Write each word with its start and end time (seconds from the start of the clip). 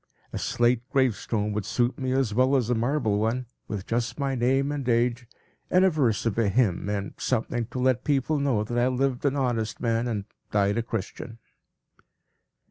A 0.33 0.39
slate 0.39 0.81
gravestone 0.89 1.53
would 1.53 1.63
suit 1.63 1.99
me 1.99 2.11
as 2.11 2.33
well 2.33 2.55
as 2.55 2.71
a 2.71 2.73
marble 2.73 3.19
one, 3.19 3.45
with 3.67 3.85
just 3.85 4.17
my 4.19 4.33
name 4.33 4.71
and 4.71 4.89
age, 4.89 5.27
and 5.69 5.85
a 5.85 5.91
verse 5.91 6.25
of 6.25 6.39
a 6.39 6.49
hymn, 6.49 6.89
and 6.89 7.13
something 7.19 7.67
to 7.67 7.77
let 7.77 8.03
people 8.03 8.39
know 8.39 8.63
that 8.63 8.79
I 8.79 8.87
lived 8.87 9.25
an 9.25 9.35
honest 9.35 9.79
man 9.79 10.07
and 10.07 10.25
died 10.49 10.79
a 10.79 10.81
Christian." 10.81 11.37